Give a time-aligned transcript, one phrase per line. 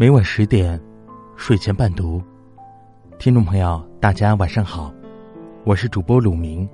[0.00, 0.80] 每晚十点，
[1.34, 2.22] 睡前伴读。
[3.18, 4.94] 听众朋友，大家晚上好，
[5.64, 6.68] 我是主播鲁明。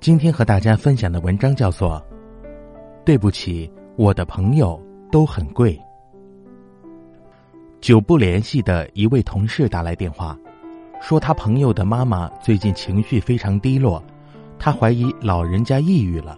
[0.00, 2.04] 今天和大家分享的文章叫做
[3.04, 4.82] 《对不起，我的朋友
[5.12, 5.76] 都很贵》。
[7.80, 10.36] 久不联系的一位同事打来电话，
[11.00, 14.02] 说他朋友的妈妈最近情绪非常低落，
[14.58, 16.36] 他怀疑老人家抑郁了。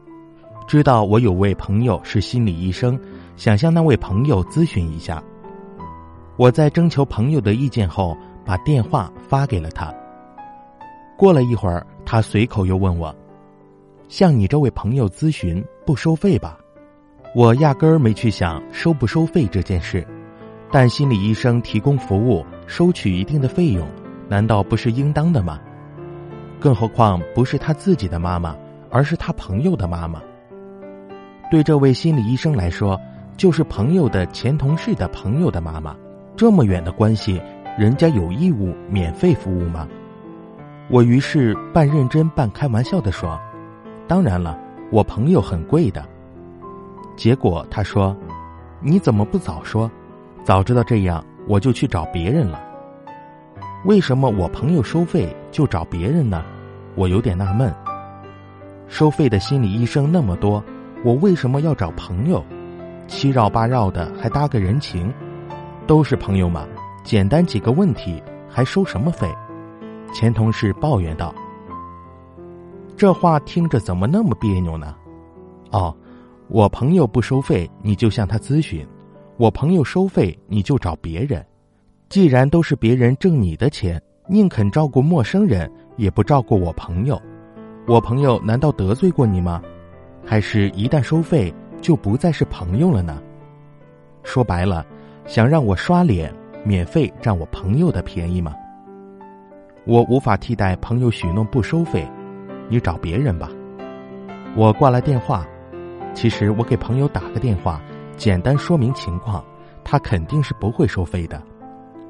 [0.68, 3.00] 知道我有位朋友是心理医生，
[3.36, 5.22] 想向那位朋友咨询一下。
[6.36, 9.92] 我在征求朋友的意见后，把电话发给了他。
[11.16, 13.14] 过了一会儿，他随口又问我
[14.08, 16.58] ：“向你这位朋友咨询不收费吧？”
[17.34, 20.06] 我压根儿没去想收不收费这件事，
[20.70, 23.86] 但心理医生提供服务，收取一定的费用，
[24.28, 25.60] 难道不是应当的吗？
[26.58, 28.56] 更何况不是他自己的妈妈，
[28.90, 30.20] 而是他朋友的妈妈。
[31.50, 33.00] 对这位心理医生来说，
[33.36, 35.94] 就是朋友的前同事的朋友的妈妈。
[36.34, 37.40] 这么远的关系，
[37.78, 39.86] 人家有义务免费服务吗？
[40.88, 43.38] 我于是半认真半开玩笑的说
[44.08, 44.58] ：“当然了，
[44.90, 46.04] 我朋友很贵的。”
[47.16, 48.16] 结果他说
[48.80, 49.90] ：“你怎么不早说？
[50.42, 52.60] 早知道这样，我就去找别人了。”
[53.84, 56.42] 为什么我朋友收费就找别人呢？
[56.94, 57.72] 我有点纳闷。
[58.88, 60.62] 收费的心理医生那么多，
[61.04, 62.44] 我为什么要找朋友？
[63.06, 65.12] 七绕八绕的还搭个人情？
[65.86, 66.66] 都是朋友嘛，
[67.04, 69.28] 简单几个问题还收什么费？
[70.14, 71.34] 前同事抱怨道
[72.96, 74.94] ：“这话听着怎么那么别扭呢？”
[75.72, 75.94] 哦，
[76.48, 78.86] 我朋友不收费，你就向他咨询；
[79.38, 81.44] 我朋友收费，你就找别人。
[82.08, 87.20] 既然都是别人挣你的钱，宁肯照顾陌生人，也不照顾我朋友。
[87.86, 89.60] 我朋友难道得罪过你吗？
[90.24, 93.20] 还是一旦收费就不再是朋友了呢？
[94.22, 94.86] 说白了。
[95.24, 96.32] 想让我刷脸，
[96.64, 98.54] 免费占我朋友的便宜吗？
[99.84, 102.08] 我无法替代朋友许诺不收费，
[102.68, 103.48] 你找别人吧。
[104.54, 105.46] 我挂了电话。
[106.14, 107.80] 其实我给朋友打个电话，
[108.16, 109.42] 简单说明情况，
[109.82, 111.42] 他肯定是不会收费的。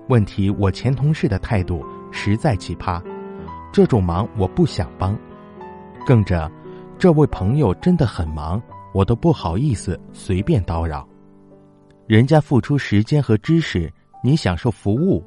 [0.09, 3.01] 问题我前同事的态度实在奇葩，
[3.73, 5.17] 这种忙我不想帮。
[6.05, 6.51] 更者，
[6.99, 8.61] 这位朋友真的很忙，
[8.93, 11.07] 我都不好意思随便叨扰。
[12.07, 13.91] 人家付出时间和知识，
[14.23, 15.25] 你享受服务，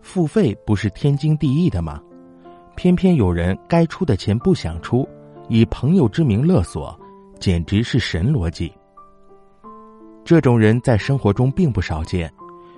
[0.00, 2.00] 付费不是天经地义的吗？
[2.74, 5.06] 偏偏有人该出的钱不想出，
[5.48, 6.98] 以朋友之名勒索，
[7.38, 8.72] 简直是神逻辑。
[10.24, 12.32] 这种人在生活中并不少见，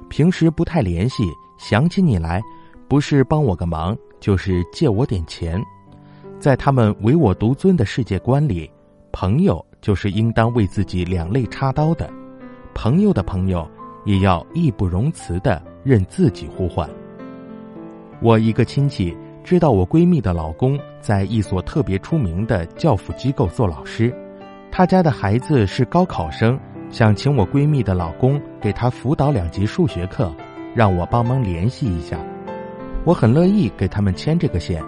[0.08, 1.22] 平时不太联系，
[1.58, 2.42] 想起你来，
[2.88, 5.62] 不是帮我个忙，就是借我点钱。
[6.40, 8.68] 在他们唯我独尊的世界观里，
[9.12, 12.10] 朋友就是应当为自己两肋插刀的。
[12.74, 13.66] 朋友的朋友，
[14.04, 16.88] 也要义不容辞的任自己呼唤。
[18.20, 24.14] 我一个亲戚知道我闺蜜的老公在一所特别出名的教辅机构做老师，
[24.70, 26.58] 他家的孩子是高考生，
[26.90, 30.34] 想请我闺蜜的老公给他辅导两节数学课，
[30.74, 32.18] 让我帮忙联系一下。
[33.04, 34.82] 我很乐意给他们牵这个线，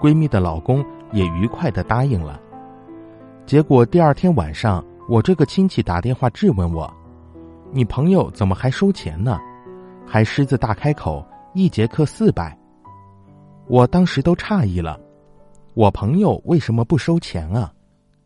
[0.00, 2.40] 闺蜜的老公也愉快的答应了。
[3.46, 6.92] 结果第二天晚上，我这个亲戚打电话质问我。
[7.74, 9.40] 你朋友怎么还收钱呢？
[10.06, 12.54] 还狮子大开口，一节课四百。
[13.66, 15.00] 我当时都诧异了，
[15.72, 17.72] 我朋友为什么不收钱啊？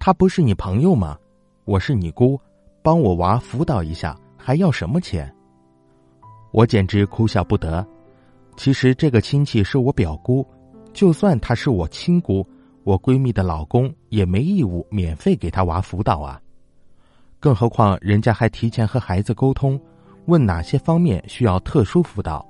[0.00, 1.16] 他不是你朋友吗？
[1.64, 2.36] 我是你姑，
[2.82, 5.32] 帮我娃辅导一下，还要什么钱？
[6.50, 7.86] 我简直哭笑不得。
[8.56, 10.44] 其实这个亲戚是我表姑，
[10.92, 12.44] 就算她是我亲姑，
[12.82, 16.40] 我闺蜜的老公也没义务免费给她娃辅导啊。
[17.46, 19.80] 更何况，人家还提前和孩子沟通，
[20.24, 22.44] 问哪些方面需要特殊辅导，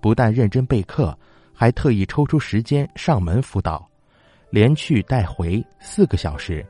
[0.00, 1.12] 不但认真备课，
[1.52, 3.84] 还特意抽出时间上门辅导，
[4.48, 6.64] 连去带回四个小时。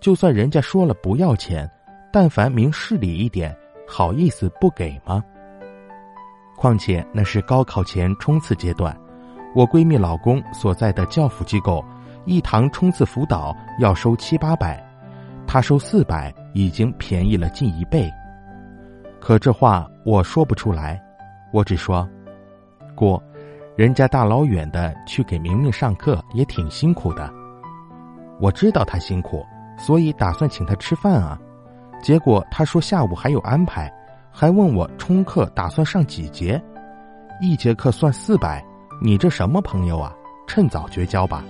[0.00, 1.70] 就算人家说了不要钱，
[2.12, 3.56] 但凡明事理一点，
[3.86, 5.22] 好意思不给吗？
[6.56, 9.00] 况且那是高考前冲刺阶段，
[9.54, 11.84] 我闺蜜老公所在的教辅机构，
[12.24, 14.91] 一堂冲刺辅导要收七八百。
[15.52, 18.10] 他收四百，已经便宜了近一倍。
[19.20, 20.98] 可这话我说不出来，
[21.52, 22.08] 我只说
[22.96, 23.22] ：“姑，
[23.76, 27.30] 人家大老远的去给明明上课也挺辛苦的。
[28.40, 29.44] 我知道他辛苦，
[29.76, 31.38] 所以打算请他吃饭啊。
[32.02, 33.92] 结果他说下午还有安排，
[34.30, 36.58] 还问我冲课打算上几节，
[37.42, 38.64] 一节课算四百，
[39.02, 40.14] 你这什么朋友啊？
[40.46, 41.44] 趁早绝交吧。”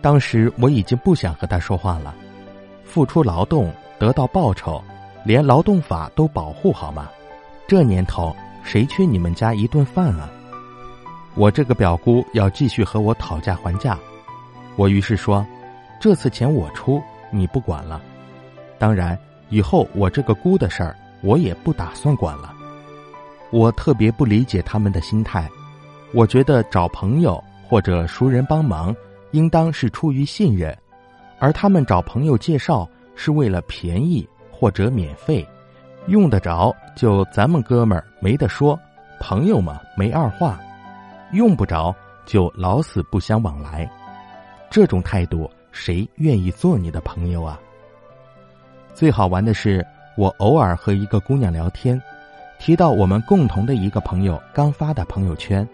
[0.00, 2.14] 当时我已经不想和他说话了。
[2.88, 4.82] 付出劳动得到报酬，
[5.22, 7.08] 连劳动法都保护好吗？
[7.66, 10.28] 这年头谁缺你们家一顿饭啊？
[11.34, 13.96] 我这个表姑要继续和我讨价还价，
[14.74, 15.46] 我于是说，
[16.00, 17.00] 这次钱我出，
[17.30, 18.00] 你不管了。
[18.78, 19.16] 当然，
[19.50, 22.54] 以后我这个姑的事儿，我也不打算管了。
[23.50, 25.48] 我特别不理解他们的心态，
[26.12, 28.96] 我觉得找朋友或者熟人帮忙，
[29.32, 30.76] 应当是出于信任，
[31.38, 35.46] 而他们找朋友介绍是为了便宜或者免费，
[36.06, 38.78] 用得着就咱们哥们儿没得说，
[39.20, 40.58] 朋友嘛没二话，
[41.32, 41.94] 用不着
[42.26, 43.88] 就老死不相往来，
[44.70, 47.60] 这种态度谁愿意做你的朋友啊？
[48.94, 49.86] 最好玩的是，
[50.16, 52.00] 我偶尔和一个姑娘聊天。
[52.58, 55.66] 提到我们共同的一个朋友刚发的朋友圈，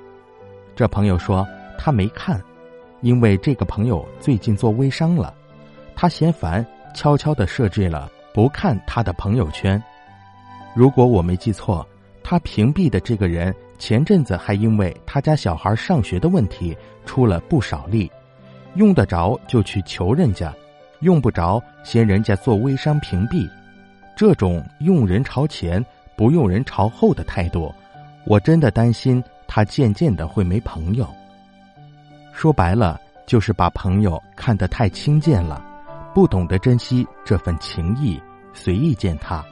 [0.76, 1.46] 这朋友说
[1.78, 2.38] 他没看，
[3.00, 5.32] 因为这个朋友最近做微商了，
[5.96, 9.82] 他嫌烦，悄悄的设置了不看他的朋友圈。
[10.74, 11.86] 如果我没记错，
[12.22, 18.10] 他屏蔽的这个人前阵子还因为他家小孩上学的问题出了不少力，
[18.74, 20.52] 用得着就去求人家，
[21.00, 23.48] 用不着嫌人家做微商屏蔽，
[24.16, 25.84] 这种用人朝前。
[26.16, 27.74] 不用人朝后的态度，
[28.24, 31.12] 我真的担心他渐渐的会没朋友。
[32.32, 35.60] 说白了，就是把朋友看得太轻贱了，
[36.14, 38.22] 不懂得珍惜这份情谊，
[38.52, 39.44] 随意践踏。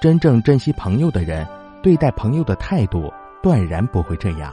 [0.00, 1.46] 真正珍惜朋友的人，
[1.80, 4.52] 对待朋友的态度断然不会这样。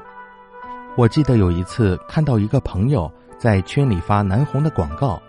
[0.96, 5.20] 我记得有一次看到一个朋友在圈里发南红的广告，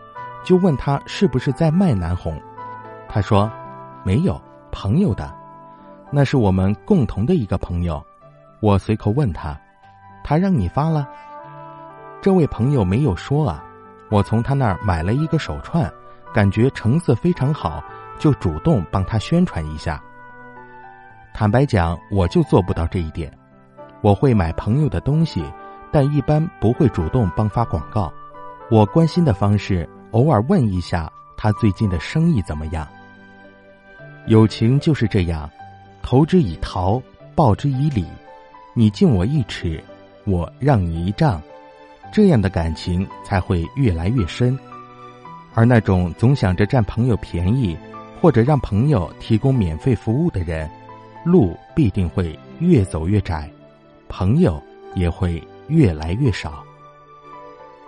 [0.44, 2.38] 就问他是不是在卖南红，
[3.08, 3.50] 他说
[4.04, 4.38] 没有，
[4.70, 5.34] 朋友的。
[6.10, 8.04] 那是我们共同的一个朋友，
[8.60, 9.58] 我随口问他，
[10.22, 11.08] 他让你发了？
[12.20, 13.64] 这位朋友没有说啊，
[14.10, 15.90] 我从他那儿买了一个手串，
[16.34, 17.82] 感觉成色非常好，
[18.18, 20.02] 就主动帮他宣传一下。
[21.32, 23.32] 坦白讲，我就做不到这一点，
[24.00, 25.44] 我会买朋友的东西，
[25.92, 28.12] 但一般不会主动帮发广告。
[28.68, 32.86] 我关心的方式，偶尔问一下他最近的生意怎么样。
[34.26, 35.48] 友情就是这样。
[36.02, 37.00] 投之以桃，
[37.34, 38.06] 报之以李，
[38.74, 39.82] 你敬我一尺，
[40.24, 41.40] 我让你一丈，
[42.12, 44.58] 这样的感情才会越来越深。
[45.54, 47.76] 而那种总想着占朋友便宜，
[48.20, 50.70] 或者让朋友提供免费服务的人，
[51.24, 53.50] 路必定会越走越窄，
[54.08, 54.62] 朋友
[54.94, 56.64] 也会越来越少。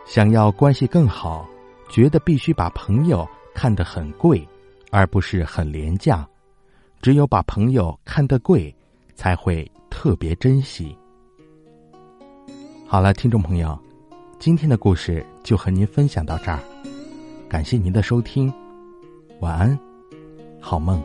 [0.04, 1.48] 想要关系更好，
[1.88, 4.46] 觉得必须把朋友看得很贵，
[4.90, 6.26] 而不是很廉价。
[7.00, 8.74] 只有把朋友看得贵，
[9.14, 10.96] 才会特别珍惜。
[12.86, 13.78] 好了，听众朋友，
[14.42, 16.58] 今天的故事就和您分享到这儿，
[17.48, 18.52] 感谢您的收听，
[19.38, 19.78] 晚安，
[20.60, 21.00] 好梦。